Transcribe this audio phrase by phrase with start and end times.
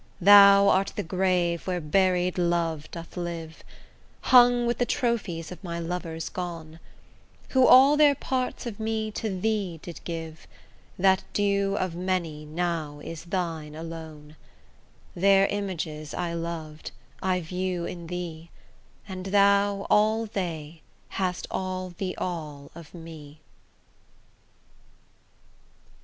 [0.19, 3.63] Thou art the grave where buried love doth live,
[4.21, 6.79] Hung with the trophies of my lovers gone,
[7.49, 10.47] Who all their parts of me to thee did give,
[10.97, 14.35] That due of many now is thine alone:
[15.15, 16.89] Their images I lov'd,
[17.21, 18.49] I view in thee,
[19.07, 23.39] And thou, all they, hast all the all of me.